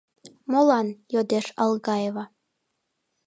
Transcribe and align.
—Молан?— 0.51 0.87
йодеш 1.13 1.45
Алгаева. 1.63 2.25